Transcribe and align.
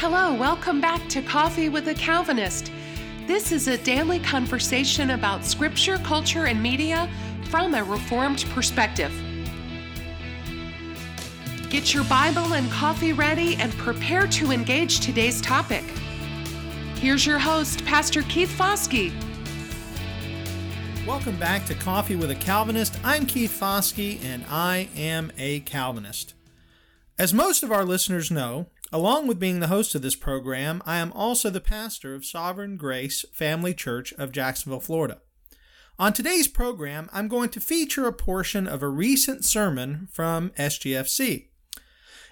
Hello, 0.00 0.32
welcome 0.32 0.80
back 0.80 1.08
to 1.08 1.20
Coffee 1.20 1.68
with 1.68 1.88
a 1.88 1.94
Calvinist. 1.94 2.70
This 3.26 3.50
is 3.50 3.66
a 3.66 3.76
daily 3.78 4.20
conversation 4.20 5.10
about 5.10 5.44
scripture, 5.44 5.98
culture, 6.04 6.46
and 6.46 6.62
media 6.62 7.10
from 7.50 7.74
a 7.74 7.82
Reformed 7.82 8.44
perspective. 8.50 9.12
Get 11.68 11.92
your 11.92 12.04
Bible 12.04 12.54
and 12.54 12.70
coffee 12.70 13.12
ready 13.12 13.56
and 13.56 13.72
prepare 13.72 14.28
to 14.28 14.52
engage 14.52 15.00
today's 15.00 15.40
topic. 15.40 15.82
Here's 17.00 17.26
your 17.26 17.40
host, 17.40 17.84
Pastor 17.84 18.22
Keith 18.22 18.56
Foskey. 18.56 19.12
Welcome 21.08 21.36
back 21.38 21.66
to 21.66 21.74
Coffee 21.74 22.14
with 22.14 22.30
a 22.30 22.36
Calvinist. 22.36 22.96
I'm 23.02 23.26
Keith 23.26 23.58
Foskey, 23.60 24.24
and 24.24 24.44
I 24.48 24.90
am 24.96 25.32
a 25.36 25.58
Calvinist. 25.58 26.34
As 27.18 27.34
most 27.34 27.64
of 27.64 27.72
our 27.72 27.84
listeners 27.84 28.30
know, 28.30 28.66
along 28.92 29.26
with 29.26 29.40
being 29.40 29.60
the 29.60 29.68
host 29.68 29.94
of 29.94 30.02
this 30.02 30.16
program, 30.16 30.82
I 30.86 30.98
am 30.98 31.12
also 31.12 31.50
the 31.50 31.60
pastor 31.60 32.14
of 32.14 32.24
Sovereign 32.24 32.76
Grace 32.76 33.24
Family 33.32 33.74
Church 33.74 34.12
of 34.14 34.32
Jacksonville, 34.32 34.80
Florida. 34.80 35.20
On 35.98 36.12
today's 36.12 36.48
program, 36.48 37.08
I'm 37.12 37.28
going 37.28 37.48
to 37.50 37.60
feature 37.60 38.06
a 38.06 38.12
portion 38.12 38.66
of 38.66 38.82
a 38.82 38.88
recent 38.88 39.44
sermon 39.44 40.08
from 40.12 40.50
SGFC. 40.50 41.46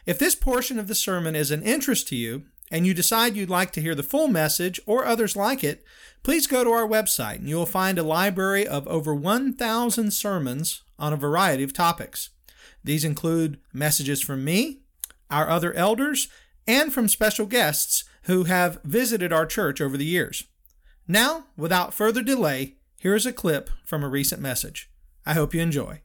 If 0.07 0.19
this 0.19 0.37
portion 0.37 0.79
of 0.79 0.87
the 0.87 0.95
sermon 0.95 1.35
is 1.35 1.51
an 1.51 1.63
interest 1.63 2.07
to 2.09 2.17
you, 2.17 2.45
and 2.71 2.87
you 2.87 2.95
decide 2.95 3.37
you'd 3.37 3.51
like 3.51 3.73
to 3.73 3.81
hear 3.81 3.95
the 3.95 4.03
full 4.03 4.29
message 4.29 4.81
or 4.87 5.05
others 5.05 5.37
like 5.37 5.63
it, 5.63 5.85
please 6.23 6.47
go 6.47 6.65
to 6.65 6.71
our 6.71 6.87
website 6.87 7.37
and 7.37 7.49
you 7.49 7.57
will 7.57 7.67
find 7.67 7.99
a 7.99 8.03
library 8.03 8.67
of 8.67 8.87
over 8.89 9.15
1,000 9.15 10.11
sermons 10.13 10.83
on 10.99 11.13
a 11.13 11.17
variety 11.17 11.63
of 11.63 11.73
topics. 11.73 12.31
These 12.83 13.05
include 13.05 13.59
messages 13.73 14.21
from 14.21 14.45
me, 14.45 14.81
our 15.31 15.49
other 15.49 15.73
elders, 15.75 16.29
and 16.67 16.93
from 16.93 17.09
special 17.09 17.47
guests 17.47 18.05
who 18.23 18.45
have 18.45 18.81
visited 18.83 19.33
our 19.33 19.47
church 19.47 19.81
over 19.81 19.97
the 19.97 20.05
years. 20.05 20.45
Now, 21.07 21.47
without 21.57 21.95
further 21.95 22.23
delay, 22.23 22.75
here 22.99 23.15
is 23.15 23.27
a 23.27 23.33
clip 23.33 23.71
from 23.85 24.03
a 24.03 24.09
recent 24.09 24.43
message. 24.43 24.91
I 25.25 25.35
hope 25.35 25.55
you 25.55 25.61
enjoy. 25.61 26.01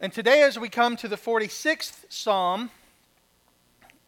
And 0.00 0.12
today, 0.12 0.42
as 0.42 0.58
we 0.58 0.68
come 0.68 0.96
to 0.96 1.08
the 1.08 1.16
46th 1.16 2.04
Psalm, 2.08 2.70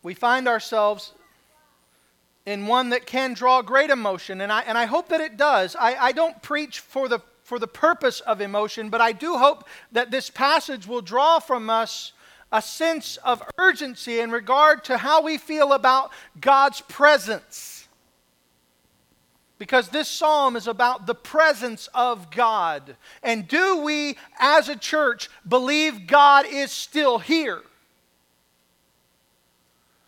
we 0.03 0.14
find 0.14 0.47
ourselves 0.47 1.12
in 2.47 2.67
one 2.67 2.91
that 2.91 3.06
can 3.06 3.33
draw 3.33 3.62
great 3.62 3.91
emotion, 3.91 4.41
and 4.41 4.53
I, 4.53 4.61
and 4.62 4.77
I 4.77 4.84
hope 4.84 5.08
that 5.08 5.20
it 5.20 5.36
does. 5.36 5.75
I, 5.77 5.95
I 5.97 6.12
don't 6.12 6.42
preach 6.42 6.81
for 6.81 7.08
the, 7.08 7.20
for 7.42 7.58
the 7.58 7.67
purpose 7.67 8.20
of 8.20 8.41
emotion, 8.41 8.91
but 8.91 9.01
I 9.01 9.12
do 9.12 9.39
hope 9.39 9.67
that 9.92 10.11
this 10.11 10.31
passage 10.31 10.86
will 10.86 11.01
draw 11.01 11.39
from 11.39 11.70
us 11.70 12.12
a 12.53 12.62
sense 12.62 13.17
of 13.19 13.42
urgency 13.59 14.20
in 14.20 14.31
regard 14.31 14.84
to 14.84 14.98
how 14.98 15.23
we 15.23 15.39
feel 15.39 15.73
about 15.73 16.12
God's 16.41 16.81
presence. 16.83 17.89
Because 19.59 19.89
this 19.89 20.09
psalm 20.09 20.56
is 20.56 20.67
about 20.67 21.06
the 21.06 21.14
presence 21.14 21.89
of 21.95 22.31
God. 22.31 22.97
And 23.23 23.47
do 23.47 23.78
we, 23.78 24.17
as 24.39 24.69
a 24.69 24.77
church, 24.77 25.31
believe 25.47 26.06
God 26.06 26.47
is 26.47 26.70
still 26.70 27.19
here? 27.19 27.62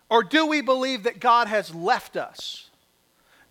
Or 0.08 0.22
do 0.22 0.46
we 0.46 0.60
believe 0.60 1.04
that 1.04 1.20
God 1.20 1.48
has 1.48 1.74
left 1.74 2.16
us? 2.16 2.70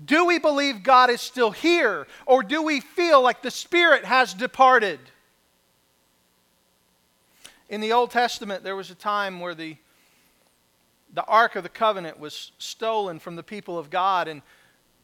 Do 0.04 0.26
we 0.26 0.40
believe 0.40 0.84
God 0.84 1.10
is 1.10 1.22
still 1.22 1.52
here? 1.52 2.08
Or 2.26 2.44
do 2.44 2.62
we 2.62 2.82
feel 2.82 3.22
like 3.22 3.42
the 3.42 3.52
Spirit 3.52 4.06
has 4.06 4.34
departed? 4.34 5.00
In 7.68 7.82
the 7.82 7.94
Old 7.94 8.12
Testament, 8.12 8.64
there 8.64 8.76
was 8.76 8.92
a 8.92 8.96
time 8.96 9.40
where 9.40 9.56
the, 9.56 9.76
the 11.14 11.24
Ark 11.24 11.56
of 11.56 11.64
the 11.64 11.70
Covenant 11.70 12.20
was 12.20 12.52
stolen 12.60 13.18
from 13.18 13.36
the 13.36 13.44
people 13.44 13.80
of 13.80 13.90
God, 13.90 14.28
and 14.28 14.44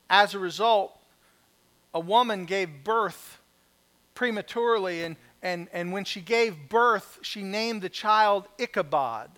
as 0.10 0.36
a 0.36 0.40
result, 0.40 0.96
a 1.94 2.00
woman 2.00 2.46
gave 2.46 2.84
birth 2.84 3.40
prematurely, 4.14 5.04
and, 5.04 5.16
and, 5.42 5.70
and 5.74 5.92
when 5.92 6.06
she 6.06 6.22
gave 6.22 6.70
birth, 6.70 7.18
she 7.24 7.42
named 7.42 7.82
the 7.82 7.90
child 7.90 8.48
Ichabod. 8.60 9.32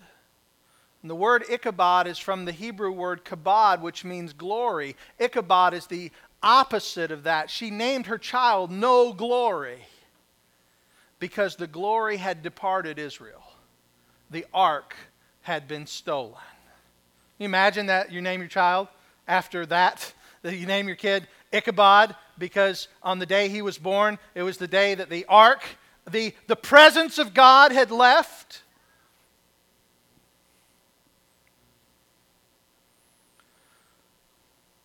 And 1.00 1.10
the 1.10 1.14
word 1.14 1.44
Ichabod 1.48 2.06
is 2.06 2.18
from 2.18 2.44
the 2.44 2.52
Hebrew 2.52 2.92
word 2.92 3.24
kabod, 3.24 3.80
which 3.80 4.04
means 4.04 4.34
glory. 4.34 4.96
Ichabod 5.18 5.72
is 5.72 5.86
the 5.86 6.10
opposite 6.42 7.10
of 7.10 7.22
that. 7.22 7.48
She 7.48 7.70
named 7.70 8.06
her 8.06 8.18
child 8.18 8.70
No 8.70 9.14
Glory 9.14 9.80
because 11.24 11.56
the 11.56 11.66
glory 11.66 12.18
had 12.18 12.42
departed 12.42 12.98
Israel. 12.98 13.42
The 14.30 14.44
ark 14.52 14.94
had 15.40 15.66
been 15.66 15.86
stolen. 15.86 16.36
You 17.38 17.46
imagine 17.46 17.86
that 17.86 18.12
you 18.12 18.20
name 18.20 18.40
your 18.40 18.48
child 18.50 18.88
after 19.26 19.64
that? 19.66 20.12
That 20.42 20.58
you 20.58 20.66
name 20.66 20.86
your 20.86 20.96
kid 20.96 21.26
Ichabod 21.50 22.14
because 22.36 22.88
on 23.02 23.18
the 23.18 23.24
day 23.24 23.48
he 23.48 23.62
was 23.62 23.78
born, 23.78 24.18
it 24.34 24.42
was 24.42 24.58
the 24.58 24.68
day 24.68 24.94
that 24.94 25.08
the 25.08 25.24
ark, 25.24 25.64
the, 26.10 26.34
the 26.46 26.56
presence 26.56 27.16
of 27.16 27.32
God 27.32 27.72
had 27.72 27.90
left. 27.90 28.60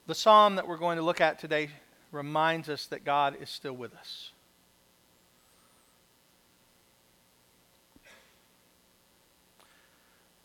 The 0.07 0.15
psalm 0.15 0.55
that 0.55 0.65
we're 0.65 0.77
going 0.77 0.95
to 0.95 1.03
look 1.03 1.19
at 1.19 1.39
today 1.39 1.71
reminds 2.13 2.69
us 2.69 2.85
that 2.85 3.03
God 3.03 3.35
is 3.41 3.49
still 3.49 3.73
with 3.73 3.93
us. 3.93 4.31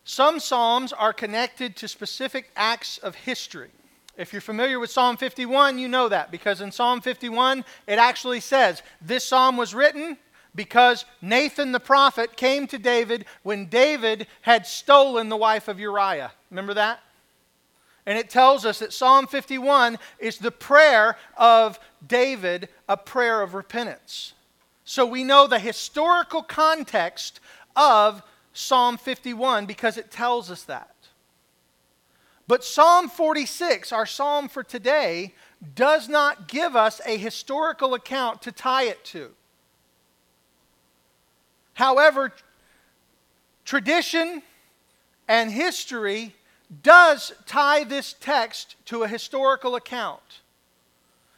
Some 0.05 0.39
psalms 0.39 0.93
are 0.93 1.11
connected 1.11 1.75
to 1.77 1.87
specific 1.87 2.51
acts 2.55 2.99
of 2.99 3.15
history. 3.15 3.71
If 4.15 4.31
you're 4.31 4.41
familiar 4.41 4.79
with 4.79 4.91
Psalm 4.91 5.17
51, 5.17 5.79
you 5.79 5.87
know 5.87 6.07
that 6.07 6.31
because 6.31 6.61
in 6.61 6.71
Psalm 6.71 7.01
51, 7.01 7.65
it 7.87 7.97
actually 7.97 8.39
says 8.39 8.83
this 9.01 9.25
psalm 9.25 9.57
was 9.57 9.73
written 9.73 10.17
because 10.53 11.05
Nathan 11.23 11.71
the 11.71 11.79
prophet 11.79 12.37
came 12.37 12.67
to 12.67 12.77
David 12.77 13.25
when 13.41 13.65
David 13.65 14.27
had 14.41 14.67
stolen 14.67 15.27
the 15.27 15.35
wife 15.35 15.67
of 15.67 15.79
Uriah. 15.79 16.31
Remember 16.51 16.75
that? 16.75 17.01
And 18.05 18.17
it 18.17 18.29
tells 18.29 18.63
us 18.63 18.79
that 18.79 18.93
Psalm 18.93 19.25
51 19.25 19.97
is 20.19 20.37
the 20.37 20.51
prayer 20.51 21.17
of 21.35 21.79
David, 22.05 22.69
a 22.87 22.95
prayer 22.95 23.41
of 23.41 23.55
repentance. 23.55 24.33
So 24.85 25.03
we 25.03 25.23
know 25.23 25.47
the 25.47 25.57
historical 25.57 26.43
context 26.43 27.39
of 27.75 28.21
Psalm 28.57 28.97
51 28.97 29.65
because 29.65 29.97
it 29.97 30.09
tells 30.09 30.49
us 30.49 30.63
that. 30.63 30.95
But 32.47 32.63
Psalm 32.63 33.09
46, 33.09 33.91
our 33.91 34.05
psalm 34.05 34.47
for 34.47 34.63
today, 34.63 35.33
does 35.73 36.07
not 36.07 36.47
give 36.47 36.75
us 36.75 37.01
a 37.05 37.17
historical 37.17 37.93
account 37.93 38.41
to 38.43 38.51
tie 38.51 38.83
it 38.83 39.03
to. 39.05 39.31
However, 41.73 42.33
tradition 43.65 44.41
and 45.27 45.51
history 45.51 46.35
does 46.83 47.33
tie 47.45 47.83
this 47.83 48.15
text 48.19 48.75
to 48.85 49.03
a 49.03 49.07
historical 49.07 49.75
account. 49.75 50.41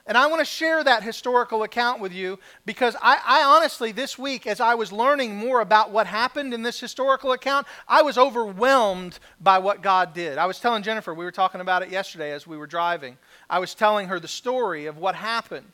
And 0.07 0.17
I 0.17 0.27
want 0.27 0.39
to 0.39 0.45
share 0.45 0.81
that 0.85 1.03
historical 1.03 1.63
account 1.63 1.99
with 1.99 2.13
you 2.13 2.39
because 2.65 2.95
I, 3.01 3.19
I, 3.25 3.43
honestly, 3.43 3.91
this 3.91 4.17
week, 4.17 4.47
as 4.47 4.61
I 4.61 4.73
was 4.73 4.93
learning 4.93 5.35
more 5.35 5.59
about 5.59 5.91
what 5.91 6.07
happened 6.07 6.53
in 6.53 6.63
this 6.63 6.79
historical 6.79 7.33
account, 7.33 7.67
I 7.89 8.01
was 8.03 8.17
overwhelmed 8.17 9.19
by 9.41 9.57
what 9.57 9.81
God 9.81 10.13
did. 10.13 10.37
I 10.37 10.45
was 10.45 10.61
telling 10.61 10.81
Jennifer, 10.81 11.13
we 11.13 11.25
were 11.25 11.31
talking 11.31 11.59
about 11.59 11.83
it 11.83 11.89
yesterday 11.89 12.31
as 12.31 12.47
we 12.47 12.55
were 12.55 12.67
driving. 12.67 13.17
I 13.49 13.59
was 13.59 13.75
telling 13.75 14.07
her 14.07 14.17
the 14.17 14.29
story 14.29 14.85
of 14.85 14.97
what 14.97 15.15
happened. 15.15 15.73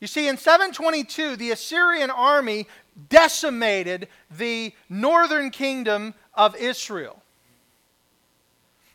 You 0.00 0.06
see, 0.06 0.26
in 0.26 0.38
722, 0.38 1.36
the 1.36 1.50
Assyrian 1.50 2.10
army 2.10 2.66
decimated 3.10 4.08
the 4.30 4.72
northern 4.88 5.50
kingdom 5.50 6.14
of 6.32 6.56
Israel. 6.56 7.22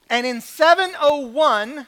And 0.09 0.25
in 0.25 0.41
701, 0.41 1.85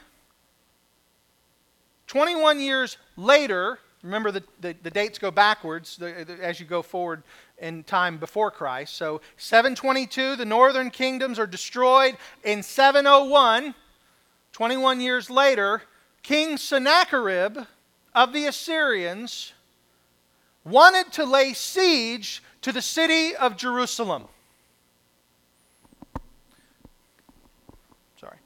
21 2.12 2.60
years 2.60 2.98
later, 3.16 3.78
remember 4.02 4.30
the, 4.30 4.42
the, 4.60 4.76
the 4.82 4.90
dates 4.90 5.18
go 5.18 5.30
backwards 5.30 5.96
the, 5.96 6.26
the, 6.26 6.44
as 6.44 6.60
you 6.60 6.66
go 6.66 6.82
forward 6.82 7.22
in 7.56 7.82
time 7.84 8.18
before 8.18 8.50
Christ. 8.50 8.96
So 8.96 9.22
722, 9.38 10.36
the 10.36 10.44
northern 10.44 10.90
kingdoms 10.90 11.38
are 11.38 11.46
destroyed. 11.46 12.18
In 12.44 12.62
701, 12.62 13.74
21 14.52 15.00
years 15.00 15.30
later, 15.30 15.84
King 16.22 16.58
Sennacherib 16.58 17.60
of 18.14 18.34
the 18.34 18.44
Assyrians 18.44 19.54
wanted 20.66 21.14
to 21.14 21.24
lay 21.24 21.54
siege 21.54 22.42
to 22.60 22.72
the 22.72 22.82
city 22.82 23.34
of 23.34 23.56
Jerusalem. 23.56 24.24
Sorry. 28.20 28.36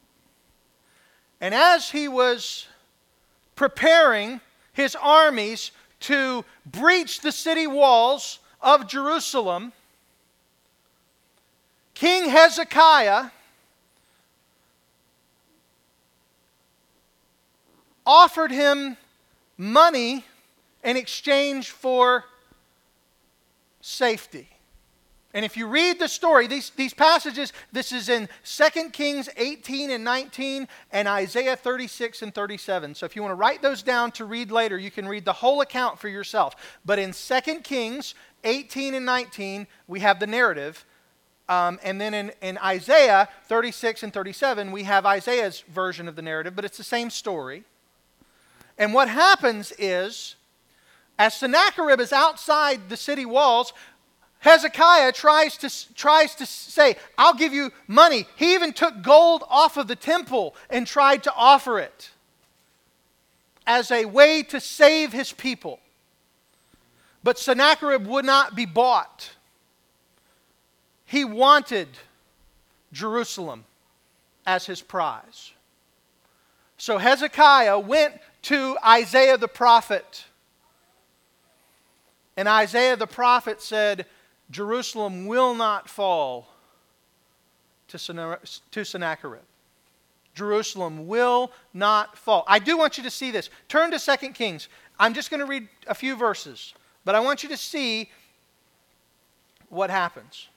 And 1.40 1.52
as 1.52 1.90
he 1.90 2.06
was 2.06 2.68
preparing 3.56 4.40
his 4.72 4.94
armies 4.94 5.72
to 6.00 6.44
breach 6.64 7.20
the 7.20 7.32
city 7.32 7.66
walls 7.66 8.38
of 8.60 8.86
Jerusalem, 8.86 9.72
King 11.94 12.28
Hezekiah 12.28 13.30
offered 18.04 18.52
him 18.52 18.96
money 19.56 20.24
in 20.84 20.96
exchange 20.96 21.70
for 21.70 22.24
safety. 23.80 24.48
And 25.36 25.44
if 25.44 25.54
you 25.54 25.66
read 25.66 25.98
the 25.98 26.08
story, 26.08 26.46
these, 26.46 26.70
these 26.70 26.94
passages, 26.94 27.52
this 27.70 27.92
is 27.92 28.08
in 28.08 28.26
2 28.42 28.88
Kings 28.88 29.28
18 29.36 29.90
and 29.90 30.02
19 30.02 30.66
and 30.92 31.06
Isaiah 31.06 31.56
36 31.56 32.22
and 32.22 32.34
37. 32.34 32.94
So 32.94 33.04
if 33.04 33.14
you 33.14 33.20
want 33.20 33.32
to 33.32 33.36
write 33.36 33.60
those 33.60 33.82
down 33.82 34.12
to 34.12 34.24
read 34.24 34.50
later, 34.50 34.78
you 34.78 34.90
can 34.90 35.06
read 35.06 35.26
the 35.26 35.34
whole 35.34 35.60
account 35.60 35.98
for 35.98 36.08
yourself. 36.08 36.56
But 36.86 36.98
in 36.98 37.12
2 37.12 37.60
Kings 37.60 38.14
18 38.44 38.94
and 38.94 39.04
19, 39.04 39.66
we 39.86 40.00
have 40.00 40.20
the 40.20 40.26
narrative. 40.26 40.86
Um, 41.50 41.78
and 41.82 42.00
then 42.00 42.14
in, 42.14 42.32
in 42.40 42.56
Isaiah 42.56 43.28
36 43.44 44.04
and 44.04 44.14
37, 44.14 44.72
we 44.72 44.84
have 44.84 45.04
Isaiah's 45.04 45.64
version 45.68 46.08
of 46.08 46.16
the 46.16 46.22
narrative, 46.22 46.56
but 46.56 46.64
it's 46.64 46.78
the 46.78 46.82
same 46.82 47.10
story. 47.10 47.64
And 48.78 48.94
what 48.94 49.10
happens 49.10 49.70
is, 49.78 50.36
as 51.18 51.34
Sennacherib 51.34 52.00
is 52.00 52.12
outside 52.12 52.88
the 52.88 52.96
city 52.96 53.26
walls, 53.26 53.74
Hezekiah 54.46 55.10
tries 55.10 55.56
to, 55.56 55.94
tries 55.94 56.36
to 56.36 56.46
say, 56.46 56.94
I'll 57.18 57.34
give 57.34 57.52
you 57.52 57.72
money. 57.88 58.28
He 58.36 58.54
even 58.54 58.72
took 58.72 59.02
gold 59.02 59.42
off 59.50 59.76
of 59.76 59.88
the 59.88 59.96
temple 59.96 60.54
and 60.70 60.86
tried 60.86 61.24
to 61.24 61.32
offer 61.34 61.80
it 61.80 62.10
as 63.66 63.90
a 63.90 64.04
way 64.04 64.44
to 64.44 64.60
save 64.60 65.12
his 65.12 65.32
people. 65.32 65.80
But 67.24 67.40
Sennacherib 67.40 68.06
would 68.06 68.24
not 68.24 68.54
be 68.54 68.66
bought. 68.66 69.30
He 71.06 71.24
wanted 71.24 71.88
Jerusalem 72.92 73.64
as 74.46 74.64
his 74.64 74.80
prize. 74.80 75.50
So 76.78 76.98
Hezekiah 76.98 77.80
went 77.80 78.14
to 78.42 78.76
Isaiah 78.86 79.38
the 79.38 79.48
prophet. 79.48 80.24
And 82.36 82.46
Isaiah 82.46 82.94
the 82.94 83.08
prophet 83.08 83.60
said, 83.60 84.06
Jerusalem 84.50 85.26
will 85.26 85.54
not 85.54 85.88
fall 85.88 86.48
to 87.88 87.98
Sennacherib. 87.98 89.42
Jerusalem 90.34 91.06
will 91.06 91.50
not 91.72 92.18
fall. 92.18 92.44
I 92.46 92.58
do 92.58 92.76
want 92.76 92.98
you 92.98 93.04
to 93.04 93.10
see 93.10 93.30
this. 93.30 93.48
Turn 93.68 93.90
to 93.90 93.98
2 93.98 94.32
Kings. 94.32 94.68
I'm 94.98 95.14
just 95.14 95.30
going 95.30 95.40
to 95.40 95.46
read 95.46 95.68
a 95.86 95.94
few 95.94 96.16
verses, 96.16 96.74
but 97.04 97.14
I 97.14 97.20
want 97.20 97.42
you 97.42 97.48
to 97.48 97.56
see 97.56 98.10
what 99.68 99.90
happens. 99.90 100.48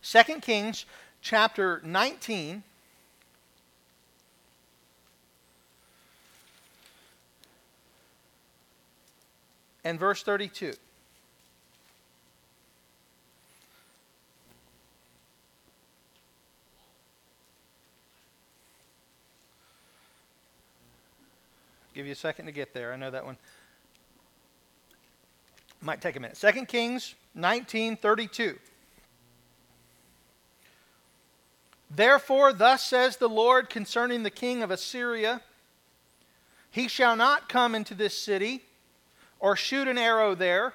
Second 0.00 0.42
Kings 0.42 0.84
chapter 1.20 1.80
19 1.84 2.62
and 9.84 9.98
verse 9.98 10.22
32. 10.22 10.74
Give 21.94 22.06
you 22.06 22.12
a 22.12 22.16
second 22.16 22.46
to 22.46 22.52
get 22.52 22.72
there. 22.72 22.92
I 22.92 22.96
know 22.96 23.10
that 23.10 23.24
one 23.24 23.36
might 25.82 26.00
take 26.00 26.16
a 26.16 26.20
minute. 26.20 26.36
2 26.36 26.66
Kings 26.66 27.14
19:32. 27.36 28.58
Therefore, 31.90 32.54
thus 32.54 32.82
says 32.82 33.18
the 33.18 33.28
Lord 33.28 33.68
concerning 33.68 34.22
the 34.22 34.30
king 34.30 34.62
of 34.62 34.70
Assyria 34.70 35.42
He 36.70 36.88
shall 36.88 37.16
not 37.16 37.50
come 37.50 37.74
into 37.74 37.94
this 37.94 38.16
city 38.16 38.64
or 39.42 39.56
shoot 39.56 39.88
an 39.88 39.98
arrow 39.98 40.36
there, 40.36 40.72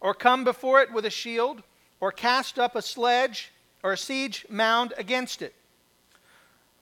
or 0.00 0.14
come 0.14 0.44
before 0.44 0.80
it 0.80 0.92
with 0.92 1.04
a 1.04 1.10
shield, 1.10 1.62
or 2.00 2.12
cast 2.12 2.58
up 2.60 2.76
a 2.76 2.80
sledge 2.80 3.50
or 3.82 3.92
a 3.92 3.98
siege 3.98 4.46
mound 4.48 4.94
against 4.96 5.42
it. 5.42 5.52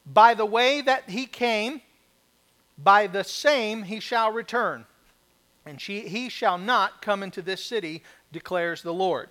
By 0.04 0.34
the 0.34 0.44
way 0.44 0.82
that 0.82 1.08
he 1.08 1.24
came, 1.24 1.80
by 2.76 3.06
the 3.06 3.24
same 3.24 3.84
he 3.84 3.98
shall 3.98 4.30
return, 4.30 4.84
and 5.64 5.80
she, 5.80 6.00
he 6.02 6.28
shall 6.28 6.58
not 6.58 7.00
come 7.00 7.22
into 7.22 7.40
this 7.40 7.64
city, 7.64 8.02
declares 8.30 8.82
the 8.82 8.92
Lord. 8.92 9.30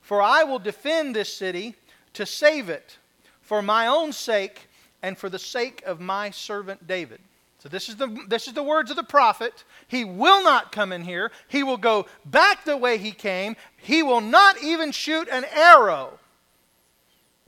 For 0.00 0.20
I 0.20 0.42
will 0.42 0.58
defend 0.58 1.14
this 1.14 1.32
city 1.32 1.76
to 2.14 2.26
save 2.26 2.68
it, 2.68 2.98
for 3.40 3.62
my 3.62 3.86
own 3.86 4.12
sake 4.12 4.68
and 5.02 5.16
for 5.16 5.28
the 5.28 5.38
sake 5.38 5.82
of 5.86 6.00
my 6.00 6.30
servant 6.30 6.88
David. 6.88 7.20
So 7.62 7.68
this 7.68 7.88
is 7.88 7.94
the 7.94 8.08
this 8.26 8.48
is 8.48 8.54
the 8.54 8.62
words 8.64 8.90
of 8.90 8.96
the 8.96 9.04
prophet. 9.04 9.62
He 9.86 10.04
will 10.04 10.42
not 10.42 10.72
come 10.72 10.90
in 10.90 11.04
here. 11.04 11.30
He 11.46 11.62
will 11.62 11.76
go 11.76 12.06
back 12.24 12.64
the 12.64 12.76
way 12.76 12.98
he 12.98 13.12
came. 13.12 13.54
He 13.76 14.02
will 14.02 14.20
not 14.20 14.60
even 14.60 14.90
shoot 14.90 15.28
an 15.30 15.44
arrow. 15.44 16.18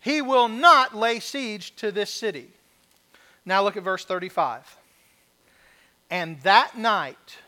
He 0.01 0.23
will 0.23 0.47
not 0.47 0.95
lay 0.95 1.19
siege 1.19 1.75
to 1.77 1.91
this 1.91 2.11
city. 2.11 2.53
Now 3.45 3.65
look 3.65 3.77
at 3.77 3.83
verse 3.83 4.05
35. 4.05 4.79
And 6.11 6.41
that 6.43 6.79
night 6.79 7.39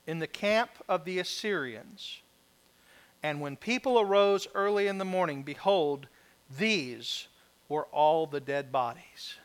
in 0.05 0.19
the 0.19 0.27
camp 0.27 0.71
of 0.89 1.05
the 1.05 1.19
Assyrians 1.19 2.21
and 3.23 3.39
when 3.39 3.55
people 3.55 3.99
arose 3.99 4.47
early 4.53 4.87
in 4.87 4.97
the 4.97 5.05
morning, 5.05 5.43
behold, 5.43 6.07
these 6.57 7.27
were 7.69 7.85
all 7.85 8.25
the 8.25 8.39
dead 8.39 8.71
bodies. 8.71 9.35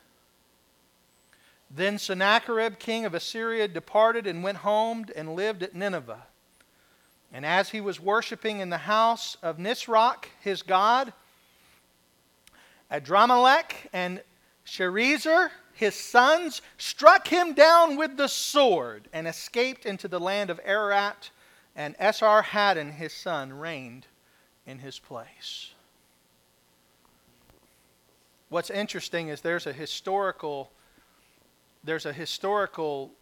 Then 1.70 1.98
Sennacherib, 1.98 2.78
king 2.78 3.04
of 3.04 3.14
Assyria, 3.14 3.68
departed 3.68 4.26
and 4.26 4.42
went 4.42 4.58
home 4.58 5.06
and 5.14 5.34
lived 5.34 5.62
at 5.62 5.74
Nineveh. 5.74 6.24
And 7.32 7.44
as 7.44 7.70
he 7.70 7.80
was 7.80 8.00
worshiping 8.00 8.60
in 8.60 8.70
the 8.70 8.78
house 8.78 9.36
of 9.42 9.58
Nisroch, 9.58 10.26
his 10.40 10.62
god, 10.62 11.12
Adrammelech 12.90 13.88
and 13.92 14.22
Sharezer, 14.64 15.50
his 15.74 15.94
sons, 15.94 16.62
struck 16.78 17.28
him 17.28 17.52
down 17.52 17.96
with 17.96 18.16
the 18.16 18.28
sword 18.28 19.08
and 19.12 19.26
escaped 19.26 19.84
into 19.84 20.08
the 20.08 20.20
land 20.20 20.50
of 20.50 20.60
Ararat 20.64 21.30
and 21.76 21.96
Esarhaddon, 21.98 22.92
his 22.92 23.12
son, 23.12 23.52
reigned 23.52 24.06
in 24.66 24.78
his 24.78 24.98
place. 24.98 25.70
What's 28.48 28.70
interesting 28.70 29.28
is 29.28 29.42
there's 29.42 29.66
a 29.66 29.72
historical 29.72 30.70
there's 31.84 32.06
a 32.06 32.12
historical 32.12 33.12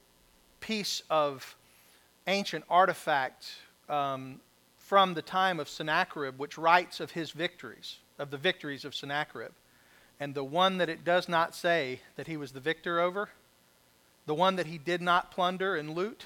piece 0.61 1.03
of 1.11 1.55
ancient 2.27 2.65
artifact 2.71 3.47
um, 3.91 4.41
from 4.79 5.13
the 5.13 5.21
time 5.21 5.61
of 5.61 5.69
Sennacherib, 5.69 6.39
which 6.39 6.57
writes 6.57 6.99
of 6.99 7.11
his 7.11 7.33
victories, 7.33 7.99
of 8.19 8.31
the 8.31 8.39
victories 8.39 8.87
of 8.87 8.95
Sennacherib. 8.95 9.53
And 10.19 10.35
the 10.35 10.45
one 10.45 10.79
that 10.79 10.89
it 10.89 11.05
does 11.05 11.29
not 11.29 11.55
say 11.55 12.01
that 12.17 12.27
he 12.27 12.39
was 12.39 12.53
the 12.53 12.61
victor 12.61 13.01
over, 13.01 13.29
the 14.25 14.35
one 14.35 14.57
that 14.57 14.67
he 14.67 14.79
did 14.79 15.03
not 15.03 15.31
plunder 15.31 15.77
and 15.77 15.95
loot, 15.95 16.25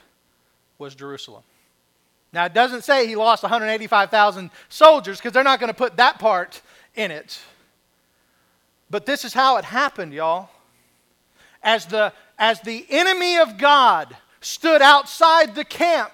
was 0.78 0.94
Jerusalem. 0.94 1.42
Now, 2.32 2.44
it 2.44 2.52
doesn't 2.52 2.84
say 2.84 3.06
he 3.06 3.16
lost 3.16 3.42
185,000 3.42 4.50
soldiers 4.68 5.18
because 5.18 5.32
they're 5.32 5.42
not 5.42 5.60
going 5.60 5.68
to 5.68 5.74
put 5.74 5.96
that 5.96 6.18
part 6.18 6.60
in 6.94 7.10
it. 7.10 7.38
But 8.90 9.06
this 9.06 9.24
is 9.24 9.32
how 9.32 9.56
it 9.56 9.64
happened, 9.64 10.12
y'all. 10.12 10.50
As 11.62 11.86
the, 11.86 12.12
as 12.38 12.60
the 12.60 12.86
enemy 12.90 13.38
of 13.38 13.58
God 13.58 14.16
stood 14.40 14.82
outside 14.82 15.54
the 15.54 15.64
camp 15.64 16.12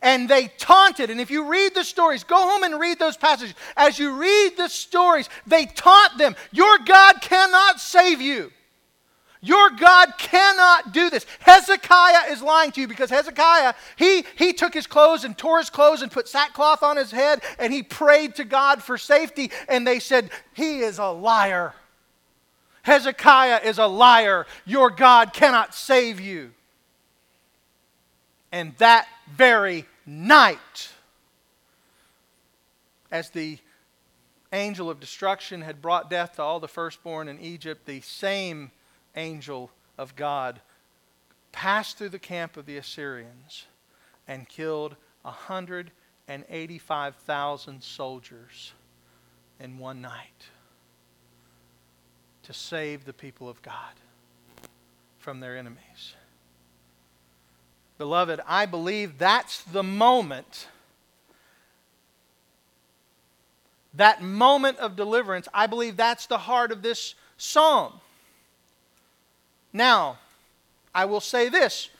and 0.00 0.28
they 0.28 0.48
taunted, 0.58 1.10
and 1.10 1.20
if 1.20 1.30
you 1.30 1.48
read 1.48 1.74
the 1.74 1.84
stories, 1.84 2.24
go 2.24 2.36
home 2.36 2.62
and 2.62 2.80
read 2.80 2.98
those 2.98 3.16
passages. 3.16 3.54
As 3.76 3.98
you 3.98 4.16
read 4.16 4.56
the 4.56 4.68
stories, 4.68 5.28
they 5.46 5.66
taunt 5.66 6.18
them 6.18 6.36
Your 6.52 6.78
God 6.78 7.20
cannot 7.20 7.80
save 7.80 8.20
you. 8.20 8.50
Your 9.42 9.70
God 9.70 10.12
cannot 10.18 10.92
do 10.92 11.08
this. 11.08 11.24
Hezekiah 11.40 12.30
is 12.30 12.42
lying 12.42 12.72
to 12.72 12.80
you 12.80 12.86
because 12.86 13.08
Hezekiah, 13.08 13.72
he, 13.96 14.24
he 14.36 14.52
took 14.52 14.74
his 14.74 14.86
clothes 14.86 15.24
and 15.24 15.36
tore 15.36 15.58
his 15.58 15.70
clothes 15.70 16.02
and 16.02 16.12
put 16.12 16.28
sackcloth 16.28 16.82
on 16.82 16.98
his 16.98 17.10
head 17.10 17.40
and 17.58 17.72
he 17.72 17.82
prayed 17.82 18.34
to 18.34 18.44
God 18.44 18.82
for 18.82 18.98
safety. 18.98 19.50
And 19.66 19.86
they 19.86 19.98
said, 19.98 20.30
He 20.52 20.80
is 20.80 20.98
a 20.98 21.08
liar. 21.08 21.74
Hezekiah 22.82 23.60
is 23.64 23.78
a 23.78 23.86
liar. 23.86 24.46
Your 24.66 24.90
God 24.90 25.32
cannot 25.32 25.74
save 25.74 26.20
you. 26.20 26.52
And 28.52 28.74
that 28.76 29.06
very 29.32 29.86
night, 30.04 30.90
as 33.10 33.30
the 33.30 33.58
angel 34.52 34.90
of 34.90 35.00
destruction 35.00 35.62
had 35.62 35.80
brought 35.80 36.10
death 36.10 36.36
to 36.36 36.42
all 36.42 36.60
the 36.60 36.68
firstborn 36.68 37.28
in 37.28 37.38
Egypt, 37.40 37.86
the 37.86 38.00
same 38.00 38.70
angel 39.16 39.70
of 39.98 40.14
God 40.16 40.60
passed 41.52 41.98
through 41.98 42.08
the 42.10 42.18
camp 42.18 42.56
of 42.56 42.66
the 42.66 42.76
Assyrians 42.76 43.66
and 44.26 44.48
killed 44.48 44.96
185,000 45.22 47.82
soldiers 47.82 48.72
in 49.58 49.78
one 49.78 50.00
night 50.00 50.46
to 52.44 52.52
save 52.52 53.04
the 53.04 53.12
people 53.12 53.48
of 53.48 53.60
God 53.62 53.94
from 55.18 55.40
their 55.40 55.56
enemies. 55.56 56.14
Beloved, 57.98 58.40
I 58.46 58.64
believe 58.64 59.18
that's 59.18 59.62
the 59.62 59.82
moment, 59.82 60.68
that 63.92 64.22
moment 64.22 64.78
of 64.78 64.96
deliverance, 64.96 65.48
I 65.52 65.66
believe 65.66 65.98
that's 65.98 66.26
the 66.26 66.38
heart 66.38 66.72
of 66.72 66.80
this 66.80 67.14
psalm. 67.36 68.00
Now, 69.72 70.18
I 70.94 71.04
will 71.04 71.20
say 71.20 71.48
this 71.48 71.90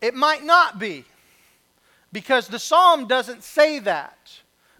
it 0.00 0.14
might 0.14 0.44
not 0.44 0.78
be, 0.78 1.04
because 2.12 2.48
the 2.48 2.58
psalm 2.58 3.06
doesn't 3.06 3.42
say 3.42 3.78
that. 3.80 4.16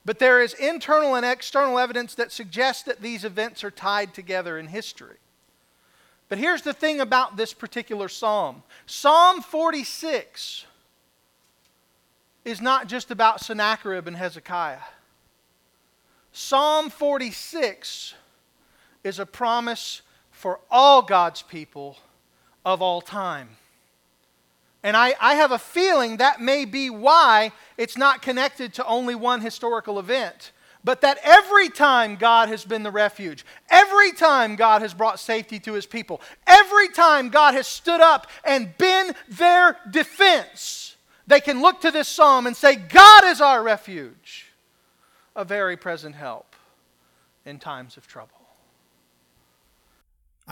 But 0.05 0.19
there 0.19 0.41
is 0.41 0.55
internal 0.55 1.15
and 1.15 1.27
external 1.27 1.79
evidence 1.79 2.15
that 2.15 2.33
suggests 2.33 2.83
that 2.85 3.03
these 3.03 3.23
events 3.23 3.63
are 3.63 3.71
tied 3.71 4.15
together 4.15 4.59
in 4.59 4.69
history. 4.69 5.19
But 6.31 6.39
here's 6.39 6.63
the 6.63 6.73
thing 6.73 7.01
about 7.01 7.37
this 7.37 7.53
particular 7.53 8.09
psalm 8.09 8.63
Psalm 8.87 9.43
46 9.43 10.65
is 12.45 12.61
not 12.63 12.87
just 12.87 13.11
about 13.11 13.41
Sennacherib 13.41 14.07
and 14.07 14.17
Hezekiah. 14.17 14.79
Psalm 16.33 16.89
46 16.89 18.15
is 19.05 19.19
a 19.19 19.27
promise 19.27 20.01
for 20.31 20.61
all 20.71 21.03
God's 21.03 21.43
people 21.43 21.99
of 22.65 22.83
all 22.83 23.01
time. 23.01 23.49
And 24.83 24.97
I, 24.97 25.15
I 25.21 25.35
have 25.35 25.53
a 25.53 25.59
feeling 25.59 26.19
that 26.19 26.41
may 26.41 26.65
be 26.65 26.89
why 26.89 27.53
it's 27.77 27.99
not 27.99 28.23
connected 28.23 28.75
to 28.75 28.87
only 28.87 29.15
one 29.15 29.41
historical 29.41 29.99
event. 29.99 30.53
But 30.83 31.03
that 31.03 31.19
every 31.23 31.69
time 31.69 32.17
God 32.17 32.49
has 32.49 32.65
been 32.65 32.83
the 32.83 32.91
refuge, 32.91 33.45
every 33.69 34.13
time 34.13 34.57
God 34.57 34.81
has 34.81 34.95
brought 34.95 35.21
safety 35.21 35.61
to 35.61 35.75
his 35.75 35.85
people, 35.85 36.23
every 36.47 36.89
time 36.89 37.29
God 37.29 37.53
has 37.53 37.67
stood 37.67 38.01
up 38.01 38.27
and 38.45 38.77
been 38.79 39.15
their 39.29 39.77
defense, 39.91 40.97
they 41.27 41.41
can 41.41 41.61
look 41.61 41.83
to 41.83 41.91
this 41.91 42.09
psalm 42.09 42.47
and 42.47 42.57
say, 42.57 42.77
God 42.77 43.25
is 43.25 43.43
our 43.43 43.63
refuge, 43.63 44.47
a 45.37 45.45
very 45.45 45.77
present 45.77 46.15
help 46.15 46.57
in 47.45 47.59
times 47.59 47.99
of 47.99 48.07
trouble. 48.07 48.40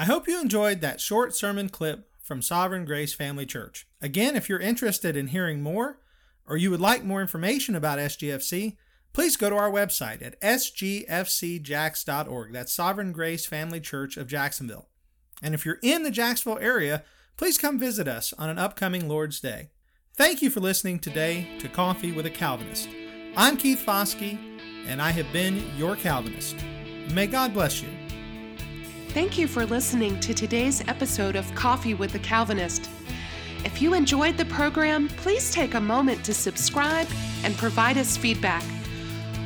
I 0.00 0.04
hope 0.04 0.28
you 0.28 0.40
enjoyed 0.40 0.80
that 0.80 1.00
short 1.00 1.34
sermon 1.34 1.68
clip 1.68 2.08
from 2.22 2.40
Sovereign 2.40 2.84
Grace 2.84 3.12
Family 3.12 3.44
Church. 3.44 3.88
Again, 4.00 4.36
if 4.36 4.48
you're 4.48 4.60
interested 4.60 5.16
in 5.16 5.26
hearing 5.26 5.60
more 5.60 5.98
or 6.46 6.56
you 6.56 6.70
would 6.70 6.78
like 6.78 7.02
more 7.02 7.20
information 7.20 7.74
about 7.74 7.98
SGFC, 7.98 8.76
please 9.12 9.36
go 9.36 9.50
to 9.50 9.56
our 9.56 9.72
website 9.72 10.24
at 10.24 10.40
sgfcjax.org. 10.40 11.02
That's 12.52 12.72
Sovereign 12.72 13.10
Grace 13.10 13.44
Family 13.44 13.80
Church 13.80 14.16
of 14.16 14.28
Jacksonville. 14.28 14.86
And 15.42 15.52
if 15.52 15.66
you're 15.66 15.80
in 15.82 16.04
the 16.04 16.12
Jacksonville 16.12 16.62
area, 16.62 17.02
please 17.36 17.58
come 17.58 17.76
visit 17.76 18.06
us 18.06 18.32
on 18.34 18.48
an 18.48 18.58
upcoming 18.60 19.08
Lord's 19.08 19.40
Day. 19.40 19.70
Thank 20.14 20.42
you 20.42 20.50
for 20.50 20.60
listening 20.60 21.00
today 21.00 21.58
to 21.58 21.68
Coffee 21.68 22.12
with 22.12 22.26
a 22.26 22.30
Calvinist. 22.30 22.88
I'm 23.36 23.56
Keith 23.56 23.84
Foskey, 23.84 24.38
and 24.86 25.02
I 25.02 25.10
have 25.10 25.32
been 25.32 25.60
your 25.76 25.96
Calvinist. 25.96 26.54
May 27.12 27.26
God 27.26 27.52
bless 27.52 27.82
you. 27.82 27.88
Thank 29.18 29.36
you 29.36 29.48
for 29.48 29.66
listening 29.66 30.20
to 30.20 30.32
today's 30.32 30.80
episode 30.86 31.34
of 31.34 31.52
Coffee 31.56 31.92
with 31.92 32.12
the 32.12 32.20
Calvinist. 32.20 32.88
If 33.64 33.82
you 33.82 33.94
enjoyed 33.94 34.36
the 34.36 34.44
program, 34.44 35.08
please 35.08 35.50
take 35.50 35.74
a 35.74 35.80
moment 35.80 36.24
to 36.24 36.32
subscribe 36.32 37.08
and 37.42 37.56
provide 37.56 37.98
us 37.98 38.16
feedback. 38.16 38.62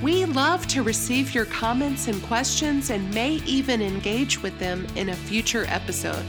We 0.03 0.27
love 0.27 0.67
to 0.67 0.83
receive 0.83 1.35
your 1.35 1.47
comments 1.47 2.07
and 2.07 2.23
questions 2.25 2.91
and 2.91 3.15
may 3.15 3.37
even 3.47 3.81
engage 3.81 4.43
with 4.43 4.59
them 4.59 4.87
in 4.95 5.09
a 5.09 5.17
future 5.17 5.65
episode. 5.69 6.27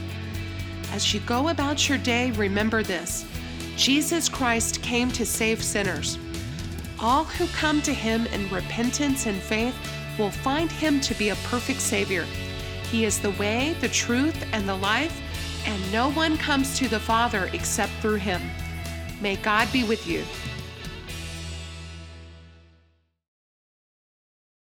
As 0.94 1.14
you 1.14 1.20
go 1.20 1.50
about 1.50 1.90
your 1.90 1.98
day, 1.98 2.32
remember 2.32 2.82
this 2.82 3.26
Jesus 3.76 4.30
Christ 4.30 4.82
came 4.82 5.12
to 5.12 5.26
save 5.26 5.62
sinners. 5.62 6.18
All 6.98 7.26
who 7.26 7.48
come 7.48 7.82
to 7.82 7.94
him 7.94 8.26
in 8.28 8.50
repentance 8.50 9.26
and 9.26 9.36
faith 9.36 9.76
will 10.18 10.32
find 10.32 10.72
him 10.72 11.02
to 11.02 11.14
be 11.16 11.28
a 11.28 11.36
perfect 11.36 11.82
Savior. 11.82 12.26
He 12.94 13.06
is 13.06 13.20
the 13.20 13.32
way, 13.32 13.76
the 13.82 13.90
truth, 13.90 14.46
and 14.54 14.70
the 14.70 14.76
life, 14.76 15.20
and 15.66 15.92
no 15.92 16.12
one 16.12 16.38
comes 16.38 16.78
to 16.78 16.88
the 16.88 17.00
Father 17.00 17.50
except 17.52 17.92
through 17.94 18.18
him. 18.18 18.40
May 19.20 19.36
God 19.38 19.68
be 19.74 19.84
with 19.84 20.06
you. 20.06 20.24